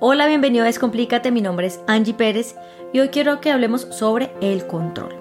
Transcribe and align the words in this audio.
Hola, 0.00 0.26
bienvenido 0.26 0.64
a 0.64 0.66
Descomplícate, 0.66 1.30
mi 1.30 1.40
nombre 1.40 1.68
es 1.68 1.80
Angie 1.86 2.14
Pérez 2.14 2.56
y 2.92 2.98
hoy 2.98 3.08
quiero 3.08 3.40
que 3.40 3.52
hablemos 3.52 3.82
sobre 3.90 4.32
el 4.40 4.66
control. 4.66 5.14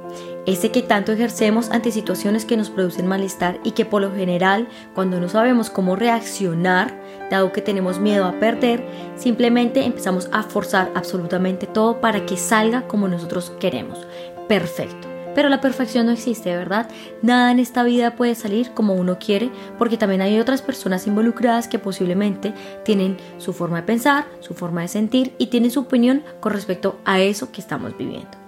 Ese 0.47 0.71
que 0.71 0.81
tanto 0.81 1.11
ejercemos 1.11 1.69
ante 1.69 1.91
situaciones 1.91 2.43
que 2.43 2.57
nos 2.57 2.71
producen 2.71 3.07
malestar 3.07 3.59
y 3.63 3.71
que 3.71 3.85
por 3.85 4.01
lo 4.01 4.11
general, 4.11 4.67
cuando 4.95 5.19
no 5.19 5.29
sabemos 5.29 5.69
cómo 5.69 5.95
reaccionar, 5.95 6.99
dado 7.29 7.51
que 7.51 7.61
tenemos 7.61 7.99
miedo 7.99 8.25
a 8.25 8.39
perder, 8.39 8.83
simplemente 9.15 9.85
empezamos 9.85 10.27
a 10.31 10.41
forzar 10.41 10.91
absolutamente 10.95 11.67
todo 11.67 12.01
para 12.01 12.25
que 12.25 12.35
salga 12.35 12.87
como 12.87 13.07
nosotros 13.07 13.51
queremos. 13.59 14.07
Perfecto. 14.47 15.12
Pero 15.35 15.49
la 15.49 15.61
perfección 15.61 16.05
no 16.05 16.11
existe, 16.11 16.55
¿verdad? 16.55 16.89
Nada 17.21 17.51
en 17.51 17.59
esta 17.59 17.83
vida 17.83 18.15
puede 18.15 18.35
salir 18.35 18.71
como 18.71 18.93
uno 18.93 19.17
quiere 19.19 19.49
porque 19.77 19.97
también 19.97 20.21
hay 20.21 20.39
otras 20.39 20.61
personas 20.61 21.07
involucradas 21.07 21.67
que 21.67 21.79
posiblemente 21.79 22.53
tienen 22.83 23.17
su 23.37 23.53
forma 23.53 23.77
de 23.77 23.83
pensar, 23.83 24.25
su 24.39 24.53
forma 24.53 24.81
de 24.81 24.87
sentir 24.87 25.33
y 25.37 25.47
tienen 25.47 25.71
su 25.71 25.81
opinión 25.81 26.23
con 26.39 26.53
respecto 26.53 26.99
a 27.05 27.19
eso 27.19 27.51
que 27.51 27.61
estamos 27.61 27.97
viviendo. 27.97 28.43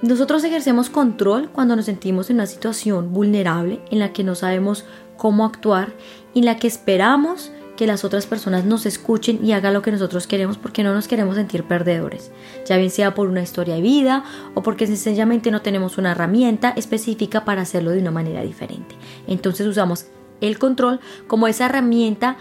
Nosotros 0.00 0.44
ejercemos 0.44 0.90
control 0.90 1.50
cuando 1.50 1.74
nos 1.74 1.86
sentimos 1.86 2.30
en 2.30 2.36
una 2.36 2.46
situación 2.46 3.12
vulnerable 3.12 3.80
en 3.90 3.98
la 3.98 4.12
que 4.12 4.22
no 4.22 4.36
sabemos 4.36 4.84
cómo 5.16 5.44
actuar 5.44 5.92
y 6.34 6.38
en 6.38 6.44
la 6.44 6.56
que 6.56 6.68
esperamos 6.68 7.50
que 7.78 7.86
las 7.86 8.04
otras 8.04 8.26
personas 8.26 8.64
nos 8.64 8.86
escuchen 8.86 9.38
y 9.40 9.52
hagan 9.52 9.72
lo 9.72 9.82
que 9.82 9.92
nosotros 9.92 10.26
queremos 10.26 10.58
porque 10.58 10.82
no 10.82 10.92
nos 10.94 11.06
queremos 11.06 11.36
sentir 11.36 11.62
perdedores, 11.62 12.32
ya 12.66 12.76
bien 12.76 12.90
sea 12.90 13.14
por 13.14 13.28
una 13.28 13.40
historia 13.40 13.76
de 13.76 13.82
vida 13.82 14.24
o 14.54 14.64
porque 14.64 14.88
sencillamente 14.88 15.52
no 15.52 15.62
tenemos 15.62 15.96
una 15.96 16.10
herramienta 16.10 16.70
específica 16.70 17.44
para 17.44 17.62
hacerlo 17.62 17.92
de 17.92 18.00
una 18.00 18.10
manera 18.10 18.42
diferente. 18.42 18.96
Entonces 19.28 19.64
usamos 19.64 20.06
el 20.40 20.58
control 20.58 20.98
como 21.28 21.46
esa 21.46 21.66
herramienta 21.66 22.36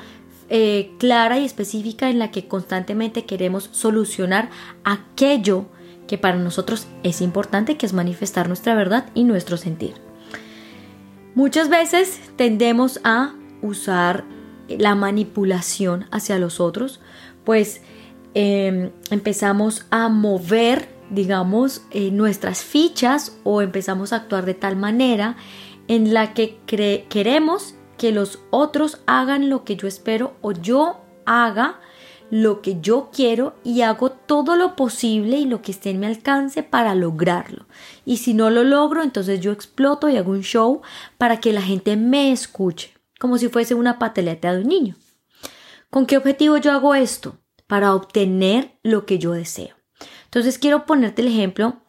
eh, 0.49 0.95
clara 0.97 1.37
y 1.37 1.45
específica 1.45 2.09
en 2.09 2.17
la 2.17 2.31
que 2.31 2.47
constantemente 2.47 3.25
queremos 3.25 3.69
solucionar 3.71 4.49
aquello 4.83 5.65
que 6.07 6.17
para 6.17 6.39
nosotros 6.39 6.87
es 7.03 7.21
importante, 7.21 7.77
que 7.77 7.85
es 7.85 7.93
manifestar 7.93 8.47
nuestra 8.47 8.73
verdad 8.73 9.05
y 9.13 9.23
nuestro 9.23 9.55
sentir. 9.57 9.93
Muchas 11.35 11.69
veces 11.69 12.19
tendemos 12.37 12.99
a 13.03 13.35
usar 13.61 14.23
la 14.69 14.95
manipulación 14.95 16.05
hacia 16.11 16.39
los 16.39 16.59
otros, 16.59 16.99
pues 17.43 17.81
em, 18.33 18.91
empezamos 19.09 19.85
a 19.89 20.09
mover, 20.09 20.89
digamos, 21.09 21.83
eh, 21.91 22.11
nuestras 22.11 22.63
fichas 22.63 23.37
o 23.43 23.61
empezamos 23.61 24.13
a 24.13 24.17
actuar 24.17 24.45
de 24.45 24.53
tal 24.53 24.75
manera 24.75 25.37
en 25.87 26.13
la 26.13 26.33
que 26.33 26.59
queremos 27.09 27.75
que 27.97 28.11
los 28.11 28.39
otros 28.49 29.01
hagan 29.05 29.49
lo 29.49 29.63
que 29.63 29.75
yo 29.75 29.87
espero 29.87 30.35
o 30.41 30.51
yo 30.51 31.01
haga 31.25 31.79
lo 32.29 32.61
que 32.61 32.81
yo 32.81 33.09
quiero 33.13 33.55
y 33.63 33.81
hago 33.81 34.11
todo 34.11 34.57
lo 34.57 34.75
posible 34.75 35.37
y 35.37 35.45
lo 35.45 35.61
que 35.61 35.71
esté 35.71 35.91
en 35.91 36.01
mi 36.01 36.07
alcance 36.07 36.61
para 36.61 36.93
lograrlo. 36.93 37.65
Y 38.05 38.17
si 38.17 38.33
no 38.33 38.49
lo 38.49 38.63
logro, 38.63 39.01
entonces 39.01 39.39
yo 39.39 39.53
exploto 39.53 40.09
y 40.09 40.17
hago 40.17 40.31
un 40.31 40.43
show 40.43 40.81
para 41.17 41.39
que 41.39 41.53
la 41.53 41.61
gente 41.61 41.95
me 41.95 42.33
escuche 42.33 42.96
como 43.19 43.37
si 43.37 43.49
fuese 43.49 43.75
una 43.75 43.99
pateleta 43.99 44.53
de 44.53 44.61
un 44.61 44.67
niño. 44.67 44.95
¿Con 45.89 46.05
qué 46.05 46.17
objetivo 46.17 46.57
yo 46.57 46.71
hago 46.71 46.95
esto? 46.95 47.37
Para 47.67 47.93
obtener 47.93 48.77
lo 48.83 49.05
que 49.05 49.19
yo 49.19 49.31
deseo. 49.31 49.75
Entonces 50.25 50.59
quiero 50.59 50.85
ponerte 50.85 51.21
el 51.21 51.29
ejemplo 51.29 51.81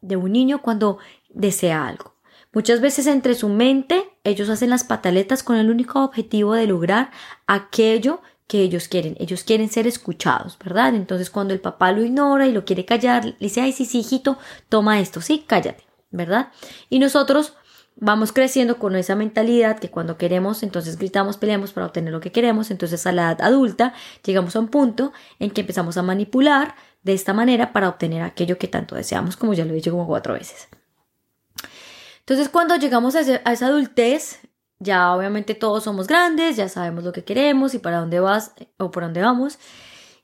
de 0.00 0.16
un 0.16 0.32
niño 0.32 0.62
cuando 0.62 0.98
desea 1.28 1.86
algo. 1.86 2.14
Muchas 2.52 2.80
veces 2.80 3.06
entre 3.06 3.34
su 3.34 3.48
mente 3.48 4.08
ellos 4.24 4.48
hacen 4.48 4.70
las 4.70 4.84
pataletas 4.84 5.42
con 5.42 5.56
el 5.56 5.70
único 5.70 6.02
objetivo 6.02 6.54
de 6.54 6.66
lograr 6.66 7.10
aquello 7.46 8.20
que 8.46 8.62
ellos 8.62 8.88
quieren. 8.88 9.16
Ellos 9.20 9.44
quieren 9.44 9.68
ser 9.68 9.86
escuchados, 9.86 10.58
¿verdad? 10.58 10.94
Entonces 10.94 11.30
cuando 11.30 11.52
el 11.52 11.60
papá 11.60 11.92
lo 11.92 12.02
ignora 12.02 12.46
y 12.46 12.52
lo 12.52 12.64
quiere 12.64 12.84
callar, 12.84 13.24
le 13.24 13.36
dice, 13.38 13.60
ay, 13.60 13.72
sí, 13.72 13.84
sí, 13.84 14.00
hijito, 14.00 14.38
toma 14.68 15.00
esto, 15.00 15.20
sí, 15.20 15.44
cállate, 15.46 15.84
¿verdad? 16.10 16.48
Y 16.88 16.98
nosotros 16.98 17.54
vamos 18.00 18.32
creciendo 18.32 18.78
con 18.78 18.94
esa 18.96 19.16
mentalidad 19.16 19.78
que 19.78 19.90
cuando 19.90 20.16
queremos, 20.16 20.62
entonces 20.62 20.96
gritamos, 20.98 21.36
peleamos 21.36 21.72
para 21.72 21.86
obtener 21.86 22.12
lo 22.12 22.20
que 22.20 22.32
queremos, 22.32 22.70
entonces 22.70 23.06
a 23.06 23.12
la 23.12 23.32
edad 23.32 23.42
adulta 23.42 23.92
llegamos 24.24 24.54
a 24.56 24.60
un 24.60 24.68
punto 24.68 25.12
en 25.38 25.50
que 25.50 25.62
empezamos 25.62 25.96
a 25.96 26.02
manipular 26.02 26.74
de 27.02 27.14
esta 27.14 27.32
manera 27.34 27.72
para 27.72 27.88
obtener 27.88 28.22
aquello 28.22 28.58
que 28.58 28.68
tanto 28.68 28.94
deseamos, 28.94 29.36
como 29.36 29.54
ya 29.54 29.64
lo 29.64 29.72
he 29.72 29.76
dicho 29.76 29.90
como 29.90 30.06
cuatro 30.06 30.34
veces. 30.34 30.68
Entonces 32.20 32.48
cuando 32.48 32.76
llegamos 32.76 33.16
a, 33.16 33.20
esa 33.20 33.66
adultez, 33.66 34.40
ya 34.78 35.12
obviamente 35.14 35.54
todos 35.54 35.82
somos 35.84 36.06
grandes, 36.06 36.56
ya 36.56 36.68
sabemos 36.68 37.02
lo 37.02 37.12
que 37.12 37.24
queremos 37.24 37.74
y 37.74 37.78
para 37.78 37.98
dónde 37.98 38.20
vas 38.20 38.52
o 38.76 38.90
por 38.90 39.02
dónde 39.02 39.22
vamos. 39.22 39.58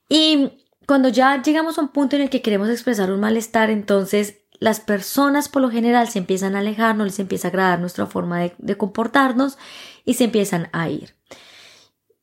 Y 0.08 0.64
cuando 0.86 1.08
ya 1.08 1.42
llegamos 1.42 1.78
a 1.78 1.80
un 1.80 1.88
punto 1.88 2.14
en 2.14 2.22
el 2.22 2.30
que 2.30 2.42
queremos 2.42 2.68
expresar 2.68 3.10
un 3.10 3.20
malestar, 3.20 3.70
entonces 3.70 4.43
las 4.64 4.80
personas 4.80 5.50
por 5.50 5.60
lo 5.60 5.70
general 5.70 6.08
se 6.08 6.18
empiezan 6.18 6.56
a 6.56 6.60
alejar, 6.60 6.96
no 6.96 7.04
les 7.04 7.18
empieza 7.18 7.48
a 7.48 7.50
agradar 7.50 7.80
nuestra 7.80 8.06
forma 8.06 8.40
de, 8.40 8.76
comportarnos 8.78 9.58
y 10.06 10.14
se 10.14 10.24
empiezan 10.24 10.70
a 10.72 10.88
ir. 10.88 11.14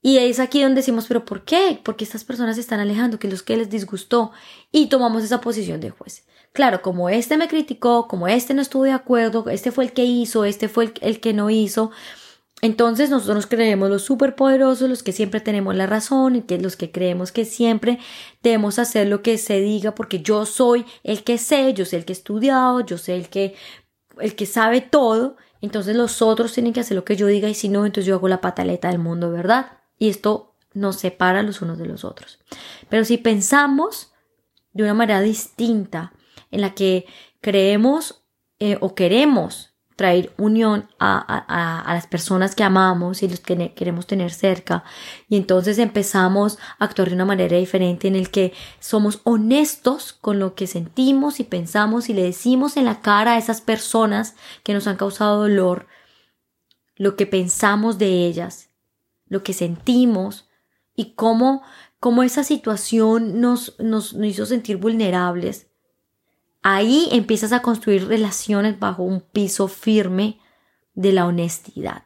Y 0.02 0.18
es 0.18 0.40
aquí 0.40 0.59
donde 0.63 0.81
decimos, 0.81 1.06
pero 1.07 1.24
¿por 1.24 1.46
qué? 1.46 1.80
Porque 1.84 2.03
estas 2.03 2.24
personas 2.24 2.56
se 2.56 2.62
están 2.62 2.80
alejando, 2.80 3.19
que 3.19 3.28
los 3.28 3.44
que 3.44 3.57
les 3.57 3.69
disgustó 3.69 4.31
y 4.72 4.88
tomamos 4.88 5.24
esa 5.24 5.40
posición 5.40 5.81
de 5.81 5.91
juez. 5.91 6.25
Claro, 6.51 6.81
como 6.81 7.09
este 7.09 7.38
me 7.38 7.47
criticó, 7.47 8.07
como 8.07 8.28
este 8.28 8.56
no 8.56 8.63
estuvo 8.63 8.85
de 8.85 8.91
acuerdo, 8.91 9.47
este 9.51 9.72
fue 9.72 9.84
el 9.84 9.94
que 9.94 10.06
hizo, 10.06 10.44
este 10.44 10.68
fue 10.68 10.96
el 11.01 11.19
que 11.19 11.34
no 11.34 11.51
hizo, 11.51 11.91
entonces 12.62 13.10
nosotros 13.10 13.36
nos 13.36 13.48
creemos 13.48 13.90
los 13.90 14.04
superpoderosos, 14.04 14.88
los 14.90 15.04
que 15.04 15.12
siempre 15.12 15.42
tenemos 15.42 15.76
la 15.76 15.88
razón 15.88 16.36
y 16.36 16.42
que 16.44 16.60
los 16.60 16.76
que 16.76 16.92
creemos 16.92 17.32
que 17.32 17.46
siempre 17.46 18.00
debemos 18.44 18.78
hacer 18.78 19.08
lo 19.08 19.24
que 19.24 19.38
se 19.38 19.60
diga 19.62 19.96
porque 19.96 20.22
yo 20.22 20.46
soy 20.46 20.86
el 21.04 21.24
que 21.24 21.38
sé, 21.40 21.74
yo 21.74 21.86
sé 21.86 21.98
el 21.98 22.06
que 22.06 22.14
he 22.14 22.16
estudiado, 22.16 22.82
yo 22.82 22.98
sé 22.98 23.16
el 23.16 23.30
que 23.30 23.56
el 24.20 24.36
que 24.36 24.46
sabe 24.46 24.82
todo, 24.82 25.38
entonces 25.62 25.96
los 25.96 26.22
otros 26.22 26.54
tienen 26.54 26.74
que 26.74 26.82
hacer 26.82 26.96
lo 26.96 27.06
que 27.06 27.16
yo 27.16 27.28
diga 27.28 27.50
y 27.50 27.56
si 27.56 27.70
no, 27.70 27.86
entonces 27.86 28.06
yo 28.06 28.16
hago 28.16 28.28
la 28.28 28.42
pataleta 28.42 28.90
del 28.90 29.00
mundo, 29.00 29.32
¿verdad? 29.32 29.80
Y 29.98 30.10
esto 30.10 30.56
nos 30.74 30.98
separa 30.98 31.44
los 31.44 31.62
unos 31.62 31.80
de 31.80 31.86
los 31.86 32.04
otros. 32.04 32.40
Pero 32.90 33.06
si 33.06 33.18
pensamos 33.18 34.12
de 34.74 34.84
una 34.84 34.94
manera 34.94 35.22
distinta 35.22 36.14
en 36.52 36.62
la 36.62 36.76
que 36.76 37.06
creemos 37.42 38.24
eh, 38.60 38.78
o 38.82 38.94
queremos 38.94 39.71
traer 39.96 40.34
unión 40.38 40.88
a, 41.00 41.84
las 41.88 42.07
personas 42.07 42.56
que 42.56 42.63
amamos 42.63 43.24
y 43.24 43.28
los 43.28 43.40
que 43.40 43.74
queremos 43.74 44.07
tener 44.07 44.31
cerca. 44.31 44.84
Y 45.29 45.38
entonces 45.38 45.78
empezamos 45.78 46.57
a 46.79 46.85
actuar 46.85 47.09
de 47.09 47.16
una 47.16 47.25
manera 47.25 47.57
diferente 47.57 48.07
en 48.07 48.16
el 48.16 48.30
que 48.31 48.53
somos 48.80 49.22
honestos 49.24 50.13
con 50.13 50.40
lo 50.40 50.56
que 50.56 50.68
sentimos 50.68 51.40
y 51.40 51.44
pensamos 51.44 52.09
y 52.09 52.13
le 52.13 52.24
decimos 52.24 52.78
en 52.78 52.85
la 52.85 53.01
cara 53.01 53.34
a 53.34 53.38
esas 53.38 53.62
personas 53.62 54.35
que 54.63 54.74
nos 54.74 54.88
han 54.88 54.97
causado 54.97 55.41
dolor 55.41 55.88
lo 56.96 57.16
que 57.16 57.25
pensamos 57.25 57.97
de 57.97 58.28
ellas, 58.28 58.69
lo 59.25 59.41
que 59.41 59.53
sentimos 59.53 60.47
y 60.96 61.13
cómo, 61.16 61.63
cómo 62.00 62.22
esa 62.22 62.44
situación 62.44 63.41
nos, 63.41 63.75
nos, 63.80 64.13
nos 64.13 64.28
hizo 64.28 64.46
sentir 64.46 64.78
vulnerables 64.78 65.71
Ahí 66.64 67.10
empiezas 67.12 67.54
a 67.54 67.62
construir 67.62 68.08
relaciones 68.08 68.80
bajo 68.80 69.04
un 69.04 69.22
piso 69.22 69.68
firme 69.68 70.40
de 70.94 71.12
la 71.12 71.26
honestidad. 71.26 72.04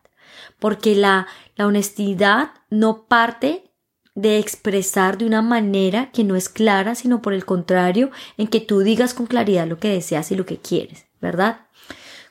Porque 0.59 0.95
la, 0.95 1.27
la 1.55 1.67
honestidad 1.67 2.51
no 2.69 3.05
parte 3.05 3.71
de 4.15 4.39
expresar 4.39 5.17
de 5.17 5.25
una 5.25 5.41
manera 5.41 6.09
que 6.11 6.23
no 6.23 6.37
es 6.37 6.47
clara, 6.47 6.95
sino 6.95 7.21
por 7.21 7.33
el 7.33 7.43
contrario, 7.43 8.11
en 8.37 8.47
que 8.47 8.61
tú 8.61 8.79
digas 8.79 9.13
con 9.13 9.25
claridad 9.25 9.67
lo 9.67 9.77
que 9.77 9.89
deseas 9.89 10.31
y 10.31 10.35
lo 10.35 10.45
que 10.45 10.57
quieres, 10.57 11.05
¿verdad? 11.19 11.67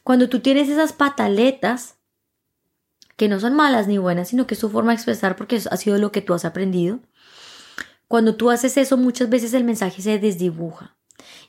Cuando 0.02 0.30
tú 0.30 0.40
tienes 0.40 0.70
esas 0.70 0.94
pataletas, 0.94 1.96
que 3.16 3.28
no 3.28 3.38
son 3.38 3.54
malas 3.54 3.86
ni 3.86 3.98
buenas, 3.98 4.28
sino 4.28 4.46
que 4.46 4.54
es 4.54 4.60
tu 4.60 4.70
forma 4.70 4.92
de 4.92 4.96
expresar 4.96 5.36
porque 5.36 5.60
ha 5.70 5.76
sido 5.76 5.98
lo 5.98 6.10
que 6.10 6.22
tú 6.22 6.32
has 6.32 6.46
aprendido, 6.46 7.00
cuando 8.08 8.34
tú 8.34 8.50
haces 8.50 8.78
eso 8.78 8.96
muchas 8.96 9.28
veces 9.28 9.52
el 9.52 9.64
mensaje 9.64 10.00
se 10.00 10.18
desdibuja 10.18 10.96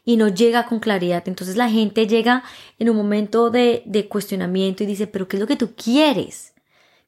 y 0.04 0.18
no 0.18 0.28
llega 0.28 0.66
con 0.66 0.80
claridad. 0.80 1.24
Entonces 1.28 1.56
la 1.56 1.70
gente 1.70 2.08
llega 2.08 2.44
en 2.80 2.90
un 2.90 2.98
momento 2.98 3.50
de, 3.50 3.84
de 3.86 4.08
cuestionamiento 4.08 4.84
y 4.84 4.88
dice, 4.88 5.08
pero 5.08 5.28
¿qué 5.28 5.38
es 5.38 5.42
lo 5.42 5.48
que 5.48 5.56
tú 5.56 5.74
quieres? 5.76 6.54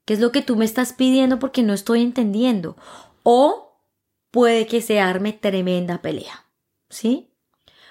¿Qué 0.05 0.13
es 0.13 0.19
lo 0.19 0.31
que 0.31 0.41
tú 0.41 0.55
me 0.55 0.65
estás 0.65 0.93
pidiendo 0.93 1.37
porque 1.39 1.63
no 1.63 1.73
estoy 1.73 2.01
entendiendo? 2.01 2.77
O 3.23 3.81
puede 4.31 4.67
que 4.67 4.81
se 4.81 4.99
arme 4.99 5.33
tremenda 5.33 6.01
pelea. 6.01 6.45
¿Sí? 6.89 7.29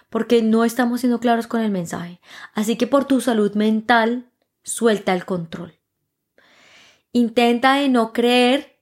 Porque 0.09 0.43
no 0.43 0.65
estamos 0.65 1.01
siendo 1.01 1.21
claros 1.21 1.47
con 1.47 1.61
el 1.61 1.71
mensaje. 1.71 2.21
Así 2.55 2.77
que 2.77 2.87
por 2.87 3.05
tu 3.05 3.21
salud 3.21 3.55
mental, 3.55 4.31
suelta 4.63 5.13
el 5.13 5.25
control. 5.25 5.75
Intenta 7.13 7.75
de 7.75 7.89
no 7.89 8.13
creer 8.13 8.76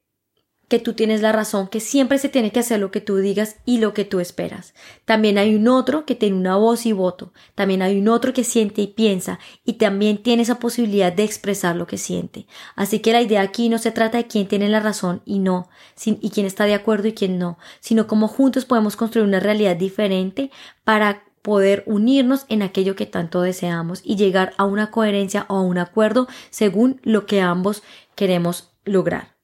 que 0.69 0.79
tú 0.79 0.95
tienes 0.95 1.21
la 1.21 1.33
razón, 1.33 1.69
que 1.69 1.81
siempre 1.81 2.19
se 2.19 2.29
tiene 2.29 2.51
que 2.51 2.61
hacer 2.61 2.81
lo 2.81 2.91
que 2.91 3.01
tú 3.01 3.17
digas 3.19 3.57
y 3.65 3.79
lo 3.79 3.93
que 3.93 4.05
tú 4.05 4.21
esperas. 4.21 4.75
También 5.05 5.39
hay 5.39 5.55
un 5.55 5.69
otro 5.69 6.07
que 6.07 6.15
tiene 6.15 6.37
una 6.37 6.57
voz 6.57 6.87
y 6.87 6.93
voto. 6.93 7.33
También 7.55 7.83
hay 7.83 7.99
un 7.99 8.09
otro 8.09 8.33
que 8.33 8.45
siente 8.45 8.83
y 8.83 8.87
piensa 8.87 9.39
y 9.65 9.75
también 9.75 10.23
tiene 10.23 10.43
esa 10.43 10.59
posibilidad 10.59 11.13
de 11.13 11.25
expresar 11.25 11.77
lo 11.77 11.87
que 11.87 11.99
siente. 11.99 12.47
Así 12.77 13.01
que 13.01 13.13
la 13.13 13.23
idea 13.23 13.43
aquí 13.43 13.69
no 13.69 13.79
se 13.79 13.93
trata 13.93 14.19
de 14.19 14.27
quién 14.27 14.49
tiene 14.49 14.69
la 14.69 14.81
razón 14.81 15.23
y 15.25 15.39
no, 15.39 15.69
y 16.05 16.31
quién 16.31 16.47
está 16.47 16.65
de 16.65 16.75
acuerdo 16.75 17.09
y 17.09 17.13
quién 17.13 17.39
no, 17.39 17.59
sino 17.81 18.07
cómo 18.07 18.29
juntos 18.29 18.65
podemos 18.65 18.97
construir 18.97 19.27
una 19.27 19.41
realidad 19.41 19.77
diferente 19.77 20.51
para 20.85 21.25
poder 21.43 21.83
unirnos 21.85 22.47
en 22.49 22.63
aquello 22.63 22.97
que 22.97 23.05
tanto 23.05 23.43
deseamos 23.43 24.01
y 24.03 24.17
llegar 24.17 24.55
a 24.57 24.65
una 24.65 24.91
coherencia 24.91 25.45
o 25.51 25.57
a 25.57 25.61
un 25.61 25.77
acuerdo 25.77 26.27
según 26.49 27.03
lo 27.03 27.27
que 27.27 27.43
ambos 27.43 27.83
queremos 28.15 28.71
lograr. 28.87 29.35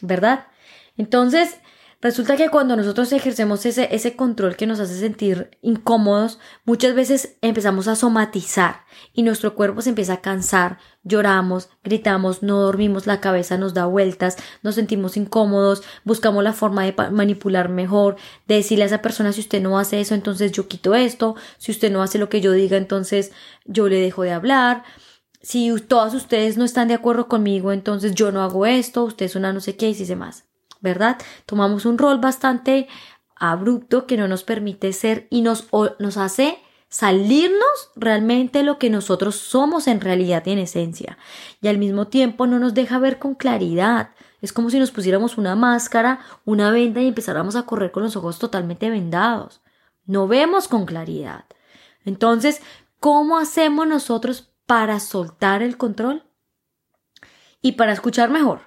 ¿Verdad? 0.00 0.46
Entonces, 1.00 1.56
resulta 2.02 2.36
que 2.36 2.50
cuando 2.50 2.76
nosotros 2.76 3.10
ejercemos 3.12 3.64
ese, 3.64 3.88
ese 3.90 4.16
control 4.16 4.54
que 4.54 4.66
nos 4.66 4.80
hace 4.80 4.98
sentir 4.98 5.56
incómodos, 5.62 6.38
muchas 6.66 6.94
veces 6.94 7.38
empezamos 7.40 7.88
a 7.88 7.96
somatizar 7.96 8.84
y 9.14 9.22
nuestro 9.22 9.54
cuerpo 9.54 9.80
se 9.80 9.88
empieza 9.88 10.12
a 10.12 10.20
cansar, 10.20 10.76
lloramos, 11.02 11.70
gritamos, 11.82 12.42
no 12.42 12.60
dormimos, 12.60 13.06
la 13.06 13.22
cabeza 13.22 13.56
nos 13.56 13.72
da 13.72 13.86
vueltas, 13.86 14.36
nos 14.62 14.74
sentimos 14.74 15.16
incómodos, 15.16 15.84
buscamos 16.04 16.44
la 16.44 16.52
forma 16.52 16.84
de 16.84 16.92
manipular 17.10 17.70
mejor, 17.70 18.16
de 18.46 18.56
decirle 18.56 18.84
a 18.84 18.88
esa 18.88 19.00
persona 19.00 19.32
si 19.32 19.40
usted 19.40 19.62
no 19.62 19.78
hace 19.78 20.02
eso, 20.02 20.14
entonces 20.14 20.52
yo 20.52 20.68
quito 20.68 20.94
esto, 20.94 21.34
si 21.56 21.72
usted 21.72 21.90
no 21.90 22.02
hace 22.02 22.18
lo 22.18 22.28
que 22.28 22.42
yo 22.42 22.52
diga, 22.52 22.76
entonces 22.76 23.32
yo 23.64 23.88
le 23.88 24.02
dejo 24.02 24.22
de 24.22 24.32
hablar 24.32 24.84
si 25.40 25.74
todos 25.88 26.12
ustedes 26.12 26.58
no 26.58 26.66
están 26.66 26.88
de 26.88 26.94
acuerdo 26.94 27.26
conmigo, 27.26 27.72
entonces 27.72 28.14
yo 28.14 28.30
no 28.30 28.42
hago 28.42 28.66
esto, 28.66 29.04
usted 29.04 29.24
es 29.24 29.36
una 29.36 29.54
no 29.54 29.60
sé 29.60 29.76
qué 29.76 29.88
y 29.88 29.94
si 29.94 30.14
más. 30.14 30.49
¿Verdad? 30.80 31.18
Tomamos 31.46 31.84
un 31.86 31.98
rol 31.98 32.18
bastante 32.18 32.88
abrupto 33.40 34.06
que 34.06 34.16
no 34.16 34.28
nos 34.28 34.44
permite 34.44 34.92
ser 34.92 35.26
y 35.30 35.42
nos, 35.42 35.66
hace 36.16 36.58
salirnos 36.88 37.90
realmente 37.96 38.62
lo 38.62 38.78
que 38.78 38.90
nosotros 38.90 39.36
somos 39.36 39.88
en 39.88 40.00
realidad 40.00 40.42
y 40.46 40.50
en 40.50 40.58
esencia. 40.58 41.18
Y 41.60 41.68
al 41.68 41.78
mismo 41.78 42.08
tiempo 42.08 42.46
no 42.46 42.58
nos 42.58 42.74
deja 42.74 42.98
ver 42.98 43.18
con 43.18 43.34
claridad. 43.34 44.10
Es 44.42 44.52
como 44.52 44.70
si 44.70 44.78
nos 44.78 44.90
pusiéramos 44.90 45.38
una 45.38 45.56
máscara, 45.56 46.20
una 46.44 46.70
venda 46.70 47.00
y 47.00 47.08
empezáramos 47.08 47.56
a 47.56 47.62
correr 47.62 47.90
con 47.90 48.02
los 48.02 48.16
ojos 48.16 48.38
totalmente 48.38 48.90
vendados. 48.90 49.62
No 50.04 50.28
vemos 50.28 50.68
con 50.68 50.86
claridad. 50.86 51.44
Entonces, 52.04 52.60
¿cómo 52.98 53.38
hacemos 53.38 53.86
nosotros 53.86 54.50
para 54.66 55.00
soltar 55.00 55.62
el 55.62 55.76
control? 55.76 56.24
Y 57.62 57.72
para 57.72 57.92
escuchar 57.92 58.30
mejor. 58.30 58.60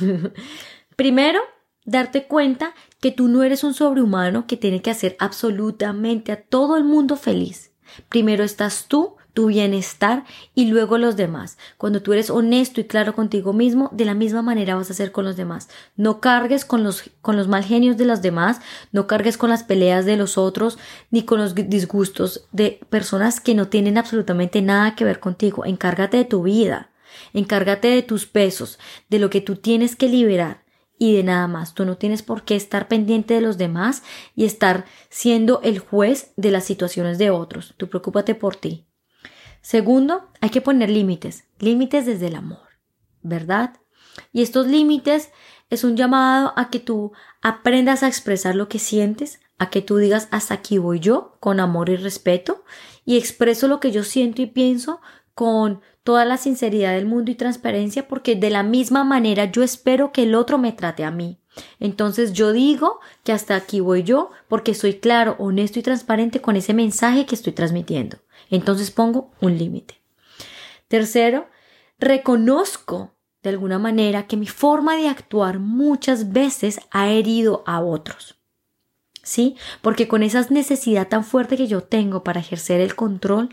Primero, 0.96 1.40
darte 1.84 2.26
cuenta 2.26 2.74
que 3.00 3.12
tú 3.12 3.28
no 3.28 3.42
eres 3.42 3.64
un 3.64 3.74
sobrehumano 3.74 4.46
que 4.46 4.56
tiene 4.56 4.82
que 4.82 4.90
hacer 4.90 5.16
absolutamente 5.18 6.32
a 6.32 6.42
todo 6.42 6.76
el 6.76 6.84
mundo 6.84 7.16
feliz. 7.16 7.70
Primero 8.08 8.44
estás 8.44 8.86
tú, 8.86 9.16
tu 9.34 9.46
bienestar 9.46 10.24
y 10.54 10.66
luego 10.66 10.98
los 10.98 11.16
demás. 11.16 11.56
Cuando 11.78 12.02
tú 12.02 12.12
eres 12.12 12.30
honesto 12.30 12.80
y 12.80 12.84
claro 12.84 13.14
contigo 13.14 13.52
mismo, 13.52 13.88
de 13.92 14.04
la 14.04 14.14
misma 14.14 14.42
manera 14.42 14.74
vas 14.74 14.90
a 14.90 14.92
hacer 14.92 15.12
con 15.12 15.24
los 15.24 15.36
demás. 15.36 15.68
No 15.96 16.20
cargues 16.20 16.64
con 16.64 16.82
los, 16.82 17.10
con 17.22 17.36
los 17.36 17.48
mal 17.48 17.64
genios 17.64 17.96
de 17.96 18.04
los 18.04 18.22
demás, 18.22 18.60
no 18.92 19.06
cargues 19.06 19.38
con 19.38 19.50
las 19.50 19.64
peleas 19.64 20.04
de 20.04 20.16
los 20.16 20.38
otros, 20.38 20.78
ni 21.10 21.24
con 21.24 21.38
los 21.38 21.54
disgustos 21.54 22.46
de 22.52 22.80
personas 22.90 23.40
que 23.40 23.54
no 23.54 23.68
tienen 23.68 23.98
absolutamente 23.98 24.62
nada 24.62 24.94
que 24.94 25.04
ver 25.04 25.20
contigo. 25.20 25.64
Encárgate 25.64 26.16
de 26.18 26.24
tu 26.24 26.42
vida, 26.42 26.90
encárgate 27.32 27.88
de 27.88 28.02
tus 28.02 28.26
pesos, 28.26 28.78
de 29.08 29.18
lo 29.18 29.30
que 29.30 29.40
tú 29.40 29.56
tienes 29.56 29.96
que 29.96 30.08
liberar 30.08 30.69
y 31.00 31.16
de 31.16 31.24
nada 31.24 31.48
más. 31.48 31.72
Tú 31.72 31.86
no 31.86 31.96
tienes 31.96 32.22
por 32.22 32.44
qué 32.44 32.54
estar 32.54 32.86
pendiente 32.86 33.32
de 33.32 33.40
los 33.40 33.56
demás 33.56 34.02
y 34.36 34.44
estar 34.44 34.84
siendo 35.08 35.62
el 35.62 35.78
juez 35.78 36.34
de 36.36 36.50
las 36.50 36.64
situaciones 36.64 37.16
de 37.16 37.30
otros. 37.30 37.74
Tú 37.78 37.88
preocúpate 37.88 38.34
por 38.34 38.54
ti. 38.54 38.86
Segundo, 39.62 40.28
hay 40.42 40.50
que 40.50 40.60
poner 40.60 40.90
límites, 40.90 41.44
límites 41.58 42.04
desde 42.04 42.26
el 42.26 42.36
amor, 42.36 42.68
¿verdad? 43.22 43.78
Y 44.30 44.42
estos 44.42 44.66
límites 44.66 45.30
es 45.70 45.84
un 45.84 45.96
llamado 45.96 46.52
a 46.56 46.68
que 46.68 46.80
tú 46.80 47.12
aprendas 47.40 48.02
a 48.02 48.08
expresar 48.08 48.54
lo 48.54 48.68
que 48.68 48.78
sientes, 48.78 49.40
a 49.56 49.70
que 49.70 49.80
tú 49.80 49.96
digas 49.96 50.28
hasta 50.30 50.52
aquí 50.52 50.76
voy 50.76 51.00
yo, 51.00 51.38
con 51.40 51.60
amor 51.60 51.88
y 51.88 51.96
respeto, 51.96 52.62
y 53.06 53.16
expreso 53.16 53.68
lo 53.68 53.80
que 53.80 53.90
yo 53.90 54.04
siento 54.04 54.42
y 54.42 54.46
pienso 54.46 55.00
con 55.34 55.80
toda 56.02 56.24
la 56.24 56.36
sinceridad 56.36 56.94
del 56.94 57.06
mundo 57.06 57.30
y 57.30 57.34
transparencia 57.34 58.08
porque 58.08 58.36
de 58.36 58.50
la 58.50 58.62
misma 58.62 59.04
manera 59.04 59.46
yo 59.46 59.62
espero 59.62 60.12
que 60.12 60.24
el 60.24 60.34
otro 60.34 60.58
me 60.58 60.72
trate 60.72 61.04
a 61.04 61.10
mí. 61.10 61.38
Entonces 61.78 62.32
yo 62.32 62.52
digo 62.52 63.00
que 63.24 63.32
hasta 63.32 63.56
aquí 63.56 63.80
voy 63.80 64.02
yo 64.02 64.30
porque 64.48 64.74
soy 64.74 64.94
claro, 64.94 65.36
honesto 65.38 65.78
y 65.78 65.82
transparente 65.82 66.40
con 66.40 66.56
ese 66.56 66.74
mensaje 66.74 67.26
que 67.26 67.34
estoy 67.34 67.52
transmitiendo. 67.52 68.18
Entonces 68.50 68.90
pongo 68.90 69.30
un 69.40 69.58
límite. 69.58 70.00
Tercero, 70.88 71.48
reconozco 71.98 73.14
de 73.42 73.50
alguna 73.50 73.78
manera 73.78 74.26
que 74.26 74.36
mi 74.36 74.46
forma 74.46 74.96
de 74.96 75.08
actuar 75.08 75.58
muchas 75.58 76.32
veces 76.32 76.80
ha 76.90 77.10
herido 77.10 77.62
a 77.66 77.80
otros. 77.80 78.39
¿Sí? 79.22 79.56
Porque 79.82 80.08
con 80.08 80.22
esa 80.22 80.46
necesidad 80.50 81.08
tan 81.08 81.24
fuerte 81.24 81.56
que 81.56 81.66
yo 81.66 81.82
tengo 81.82 82.24
para 82.24 82.40
ejercer 82.40 82.80
el 82.80 82.94
control, 82.94 83.50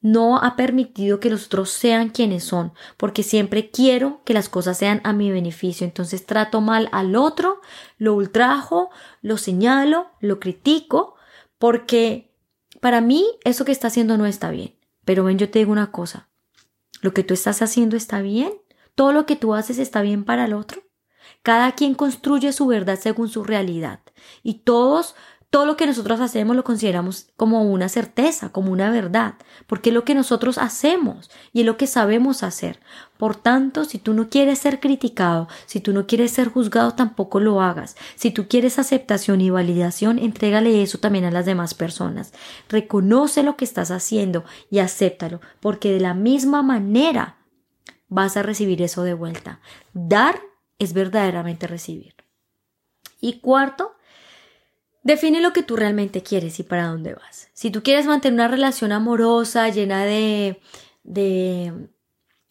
no 0.00 0.38
ha 0.38 0.56
permitido 0.56 1.20
que 1.20 1.30
los 1.30 1.46
otros 1.46 1.70
sean 1.70 2.08
quienes 2.08 2.44
son, 2.44 2.72
porque 2.96 3.22
siempre 3.22 3.70
quiero 3.70 4.22
que 4.24 4.34
las 4.34 4.48
cosas 4.48 4.78
sean 4.78 5.00
a 5.04 5.12
mi 5.12 5.30
beneficio. 5.30 5.84
Entonces 5.84 6.26
trato 6.26 6.60
mal 6.60 6.88
al 6.92 7.16
otro, 7.16 7.60
lo 7.98 8.14
ultrajo, 8.14 8.90
lo 9.20 9.36
señalo, 9.36 10.10
lo 10.20 10.40
critico, 10.40 11.14
porque 11.58 12.32
para 12.80 13.00
mí 13.00 13.26
eso 13.44 13.64
que 13.64 13.72
está 13.72 13.88
haciendo 13.88 14.16
no 14.16 14.26
está 14.26 14.50
bien. 14.50 14.74
Pero 15.04 15.24
ven, 15.24 15.38
yo 15.38 15.50
te 15.50 15.58
digo 15.58 15.72
una 15.72 15.90
cosa, 15.90 16.28
lo 17.02 17.12
que 17.12 17.24
tú 17.24 17.34
estás 17.34 17.62
haciendo 17.62 17.96
está 17.96 18.22
bien, 18.22 18.52
todo 18.94 19.12
lo 19.12 19.26
que 19.26 19.36
tú 19.36 19.54
haces 19.54 19.78
está 19.78 20.02
bien 20.02 20.24
para 20.24 20.44
el 20.44 20.54
otro. 20.54 20.82
Cada 21.42 21.72
quien 21.72 21.94
construye 21.94 22.52
su 22.52 22.66
verdad 22.66 22.98
según 22.98 23.28
su 23.28 23.44
realidad 23.44 24.00
y 24.42 24.54
todos 24.60 25.14
todo 25.50 25.66
lo 25.66 25.76
que 25.76 25.86
nosotros 25.86 26.20
hacemos 26.20 26.54
lo 26.54 26.62
consideramos 26.62 27.26
como 27.36 27.64
una 27.64 27.88
certeza, 27.88 28.50
como 28.50 28.70
una 28.70 28.88
verdad, 28.90 29.34
porque 29.66 29.90
es 29.90 29.94
lo 29.94 30.04
que 30.04 30.14
nosotros 30.14 30.58
hacemos 30.58 31.28
y 31.52 31.60
es 31.60 31.66
lo 31.66 31.76
que 31.76 31.88
sabemos 31.88 32.44
hacer. 32.44 32.78
Por 33.18 33.34
tanto, 33.34 33.84
si 33.84 33.98
tú 33.98 34.14
no 34.14 34.28
quieres 34.28 34.60
ser 34.60 34.78
criticado, 34.78 35.48
si 35.66 35.80
tú 35.80 35.92
no 35.92 36.06
quieres 36.06 36.30
ser 36.30 36.48
juzgado, 36.48 36.92
tampoco 36.92 37.40
lo 37.40 37.60
hagas. 37.60 37.96
Si 38.14 38.30
tú 38.30 38.46
quieres 38.46 38.78
aceptación 38.78 39.40
y 39.40 39.50
validación, 39.50 40.20
entrégale 40.20 40.82
eso 40.82 40.98
también 40.98 41.24
a 41.24 41.32
las 41.32 41.46
demás 41.46 41.74
personas. 41.74 42.32
Reconoce 42.68 43.42
lo 43.42 43.56
que 43.56 43.64
estás 43.64 43.90
haciendo 43.90 44.44
y 44.70 44.78
acéptalo, 44.78 45.40
porque 45.58 45.92
de 45.92 46.00
la 46.00 46.14
misma 46.14 46.62
manera 46.62 47.38
vas 48.08 48.36
a 48.36 48.44
recibir 48.44 48.82
eso 48.82 49.02
de 49.02 49.14
vuelta. 49.14 49.60
Dar 49.94 50.40
es 50.80 50.94
verdaderamente 50.94 51.68
recibir. 51.68 52.14
Y 53.20 53.38
cuarto, 53.40 53.94
define 55.04 55.40
lo 55.40 55.52
que 55.52 55.62
tú 55.62 55.76
realmente 55.76 56.22
quieres 56.22 56.58
y 56.58 56.64
para 56.64 56.88
dónde 56.88 57.14
vas. 57.14 57.48
Si 57.52 57.70
tú 57.70 57.82
quieres 57.82 58.06
mantener 58.06 58.34
una 58.34 58.48
relación 58.48 58.90
amorosa, 58.90 59.68
llena 59.68 60.04
de, 60.04 60.60
de, 61.04 61.90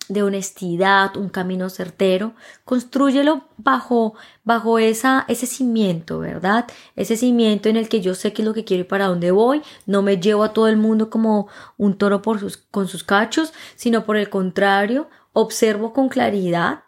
de 0.09 0.23
honestidad, 0.23 1.17
un 1.17 1.29
camino 1.29 1.71
certero, 1.71 2.35
construyelo 2.65 3.45
bajo, 3.57 4.13
bajo 4.43 4.77
esa, 4.77 5.25
ese 5.27 5.47
cimiento, 5.47 6.19
¿verdad? 6.19 6.67
Ese 6.95 7.17
cimiento 7.17 7.67
en 7.67 7.77
el 7.77 7.89
que 7.89 7.99
yo 7.99 8.13
sé 8.13 8.31
qué 8.31 8.43
es 8.43 8.47
lo 8.47 8.53
que 8.53 8.63
quiero 8.63 8.81
y 8.81 8.87
para 8.87 9.07
dónde 9.07 9.31
voy, 9.31 9.63
no 9.87 10.03
me 10.03 10.17
llevo 10.17 10.43
a 10.43 10.53
todo 10.53 10.67
el 10.67 10.77
mundo 10.77 11.09
como 11.09 11.47
un 11.77 11.97
toro 11.97 12.21
por 12.21 12.39
sus, 12.39 12.57
con 12.57 12.87
sus 12.87 13.03
cachos, 13.03 13.53
sino 13.75 14.05
por 14.05 14.17
el 14.17 14.29
contrario, 14.29 15.09
observo 15.33 15.93
con 15.93 16.09
claridad 16.09 16.83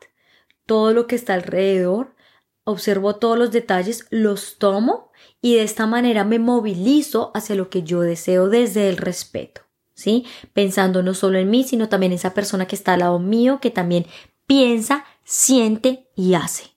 todo 0.65 0.93
lo 0.93 1.07
que 1.07 1.15
está 1.15 1.33
alrededor, 1.33 2.15
observo 2.63 3.15
todos 3.15 3.37
los 3.37 3.51
detalles, 3.51 4.05
los 4.09 4.57
tomo 4.57 5.11
y 5.41 5.55
de 5.55 5.63
esta 5.63 5.87
manera 5.87 6.23
me 6.23 6.39
movilizo 6.39 7.31
hacia 7.33 7.55
lo 7.55 7.69
que 7.69 7.83
yo 7.83 8.01
deseo 8.01 8.49
desde 8.49 8.89
el 8.89 8.97
respeto, 8.97 9.61
¿sí? 9.93 10.25
Pensando 10.53 11.03
no 11.03 11.13
solo 11.13 11.39
en 11.39 11.49
mí, 11.49 11.63
sino 11.63 11.89
también 11.89 12.11
en 12.11 12.17
esa 12.17 12.33
persona 12.33 12.67
que 12.67 12.75
está 12.75 12.93
al 12.93 12.99
lado 12.99 13.19
mío, 13.19 13.59
que 13.61 13.71
también 13.71 14.05
piensa, 14.45 15.05
siente 15.23 16.09
y 16.15 16.33
hace, 16.35 16.71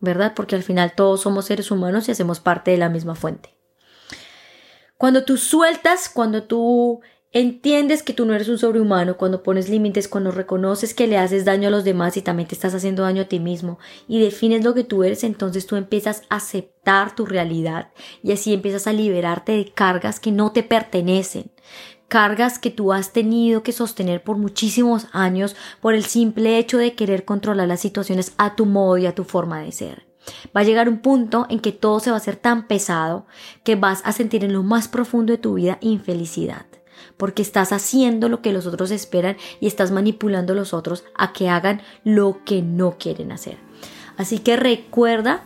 ¿verdad? 0.00 0.32
Porque 0.34 0.56
al 0.56 0.62
final 0.62 0.94
todos 0.94 1.22
somos 1.22 1.46
seres 1.46 1.70
humanos 1.70 2.08
y 2.08 2.12
hacemos 2.12 2.40
parte 2.40 2.70
de 2.70 2.78
la 2.78 2.88
misma 2.88 3.14
fuente. 3.14 3.56
Cuando 4.98 5.24
tú 5.24 5.36
sueltas, 5.36 6.08
cuando 6.08 6.44
tú 6.44 7.00
Entiendes 7.32 8.02
que 8.02 8.12
tú 8.12 8.24
no 8.24 8.34
eres 8.34 8.48
un 8.48 8.56
sobrehumano 8.56 9.16
cuando 9.16 9.42
pones 9.42 9.68
límites, 9.68 10.08
cuando 10.08 10.30
reconoces 10.30 10.94
que 10.94 11.06
le 11.06 11.18
haces 11.18 11.44
daño 11.44 11.68
a 11.68 11.70
los 11.70 11.84
demás 11.84 12.16
y 12.16 12.22
también 12.22 12.48
te 12.48 12.54
estás 12.54 12.72
haciendo 12.72 13.02
daño 13.02 13.22
a 13.22 13.28
ti 13.28 13.40
mismo 13.40 13.78
y 14.08 14.20
defines 14.20 14.64
lo 14.64 14.74
que 14.74 14.84
tú 14.84 15.02
eres, 15.02 15.24
entonces 15.24 15.66
tú 15.66 15.76
empiezas 15.76 16.22
a 16.30 16.36
aceptar 16.36 17.14
tu 17.14 17.26
realidad 17.26 17.90
y 18.22 18.32
así 18.32 18.54
empiezas 18.54 18.86
a 18.86 18.92
liberarte 18.92 19.52
de 19.52 19.70
cargas 19.70 20.20
que 20.20 20.30
no 20.30 20.52
te 20.52 20.62
pertenecen, 20.62 21.50
cargas 22.08 22.58
que 22.58 22.70
tú 22.70 22.92
has 22.92 23.12
tenido 23.12 23.62
que 23.62 23.72
sostener 23.72 24.22
por 24.22 24.38
muchísimos 24.38 25.08
años 25.12 25.56
por 25.80 25.94
el 25.94 26.04
simple 26.04 26.58
hecho 26.58 26.78
de 26.78 26.94
querer 26.94 27.24
controlar 27.24 27.68
las 27.68 27.80
situaciones 27.80 28.32
a 28.38 28.54
tu 28.54 28.66
modo 28.66 28.98
y 28.98 29.06
a 29.06 29.14
tu 29.14 29.24
forma 29.24 29.60
de 29.60 29.72
ser. 29.72 30.06
Va 30.56 30.62
a 30.62 30.64
llegar 30.64 30.88
un 30.88 31.00
punto 31.00 31.46
en 31.50 31.58
que 31.60 31.72
todo 31.72 32.00
se 32.00 32.10
va 32.10 32.16
a 32.16 32.20
hacer 32.20 32.36
tan 32.36 32.66
pesado 32.66 33.26
que 33.62 33.74
vas 33.74 34.00
a 34.04 34.12
sentir 34.12 34.44
en 34.44 34.52
lo 34.52 34.62
más 34.62 34.88
profundo 34.88 35.32
de 35.32 35.38
tu 35.38 35.54
vida 35.54 35.78
infelicidad 35.82 36.66
porque 37.16 37.42
estás 37.42 37.72
haciendo 37.72 38.28
lo 38.28 38.42
que 38.42 38.52
los 38.52 38.66
otros 38.66 38.90
esperan 38.90 39.36
y 39.60 39.66
estás 39.66 39.90
manipulando 39.90 40.52
a 40.52 40.56
los 40.56 40.74
otros 40.74 41.04
a 41.16 41.32
que 41.32 41.48
hagan 41.48 41.82
lo 42.04 42.40
que 42.44 42.62
no 42.62 42.96
quieren 42.98 43.32
hacer. 43.32 43.58
Así 44.16 44.38
que 44.38 44.56
recuerda 44.56 45.42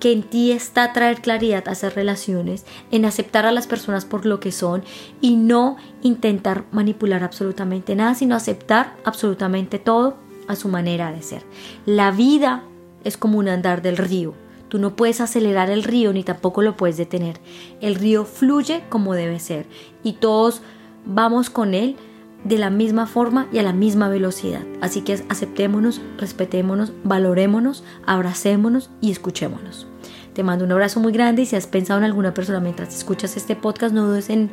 que 0.00 0.12
en 0.12 0.22
ti 0.22 0.52
está 0.52 0.92
traer 0.92 1.20
claridad 1.20 1.66
a 1.66 1.72
hacer 1.72 1.94
relaciones, 1.94 2.66
en 2.90 3.04
aceptar 3.04 3.46
a 3.46 3.52
las 3.52 3.66
personas 3.66 4.04
por 4.04 4.26
lo 4.26 4.40
que 4.40 4.52
son 4.52 4.84
y 5.20 5.36
no 5.36 5.76
intentar 6.02 6.64
manipular 6.72 7.22
absolutamente 7.22 7.94
nada, 7.94 8.14
sino 8.14 8.34
aceptar 8.34 8.96
absolutamente 9.04 9.78
todo 9.78 10.18
a 10.46 10.56
su 10.56 10.68
manera 10.68 11.10
de 11.12 11.22
ser. 11.22 11.42
La 11.86 12.10
vida 12.10 12.64
es 13.02 13.16
como 13.16 13.38
un 13.38 13.48
andar 13.48 13.80
del 13.82 13.96
río. 13.96 14.34
Tú 14.68 14.78
no 14.78 14.96
puedes 14.96 15.20
acelerar 15.20 15.70
el 15.70 15.84
río 15.84 16.12
ni 16.12 16.24
tampoco 16.24 16.60
lo 16.60 16.76
puedes 16.76 16.96
detener. 16.96 17.40
El 17.80 17.94
río 17.94 18.24
fluye 18.24 18.84
como 18.88 19.14
debe 19.14 19.38
ser 19.38 19.66
y 20.02 20.14
todos 20.14 20.62
vamos 21.04 21.50
con 21.50 21.74
él 21.74 21.96
de 22.44 22.58
la 22.58 22.70
misma 22.70 23.06
forma 23.06 23.46
y 23.52 23.58
a 23.58 23.62
la 23.62 23.72
misma 23.72 24.08
velocidad. 24.08 24.62
Así 24.80 25.00
que 25.00 25.14
aceptémonos, 25.28 26.00
respetémonos, 26.18 26.92
valorémonos, 27.02 27.84
abracémonos 28.06 28.90
y 29.00 29.10
escuchémonos. 29.10 29.86
Te 30.34 30.42
mando 30.42 30.64
un 30.64 30.72
abrazo 30.72 31.00
muy 31.00 31.12
grande 31.12 31.42
y 31.42 31.46
si 31.46 31.56
has 31.56 31.66
pensado 31.66 31.98
en 31.98 32.04
alguna 32.04 32.34
persona 32.34 32.60
mientras 32.60 32.94
escuchas 32.94 33.36
este 33.36 33.56
podcast, 33.56 33.94
no 33.94 34.06
dudes 34.06 34.30
en 34.30 34.50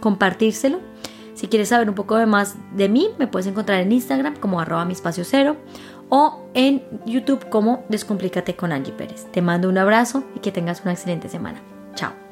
compartírselo. 0.00 0.80
Si 1.34 1.48
quieres 1.48 1.68
saber 1.68 1.88
un 1.88 1.94
poco 1.94 2.16
más 2.26 2.56
de 2.74 2.88
mí, 2.88 3.10
me 3.18 3.26
puedes 3.26 3.46
encontrar 3.46 3.80
en 3.80 3.92
Instagram 3.92 4.36
como 4.36 4.60
arroba 4.60 4.86
mi 4.86 4.94
o 6.08 6.48
en 6.54 6.82
YouTube 7.04 7.48
como 7.50 7.84
Descomplícate 7.88 8.56
con 8.56 8.72
Angie 8.72 8.92
Pérez. 8.92 9.26
Te 9.32 9.42
mando 9.42 9.68
un 9.68 9.76
abrazo 9.76 10.24
y 10.34 10.38
que 10.38 10.52
tengas 10.52 10.82
una 10.82 10.92
excelente 10.92 11.28
semana. 11.28 11.60
Chao. 11.94 12.25